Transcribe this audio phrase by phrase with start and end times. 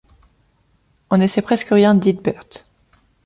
[1.11, 2.65] On ne sait presque rien d'Eadberht.